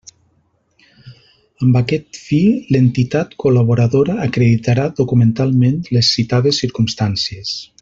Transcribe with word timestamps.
Amb 1.65 1.77
aquest 1.81 2.19
fi, 2.21 2.39
l'entitat 2.77 3.37
col·laboradora 3.45 4.17
acreditarà 4.25 4.87
documentalment 5.03 5.79
les 5.99 6.11
citades 6.17 6.65
circumstàncies. 6.65 7.55